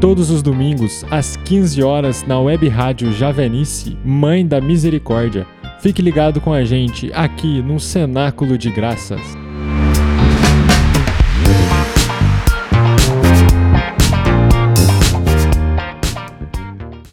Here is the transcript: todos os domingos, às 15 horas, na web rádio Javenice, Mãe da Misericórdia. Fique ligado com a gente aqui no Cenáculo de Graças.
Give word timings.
todos 0.00 0.30
os 0.30 0.42
domingos, 0.42 1.04
às 1.10 1.36
15 1.36 1.82
horas, 1.82 2.24
na 2.26 2.40
web 2.40 2.66
rádio 2.68 3.12
Javenice, 3.12 3.98
Mãe 4.02 4.46
da 4.46 4.58
Misericórdia. 4.58 5.46
Fique 5.82 6.00
ligado 6.00 6.40
com 6.40 6.54
a 6.54 6.64
gente 6.64 7.12
aqui 7.12 7.60
no 7.60 7.78
Cenáculo 7.78 8.56
de 8.56 8.70
Graças. 8.70 9.49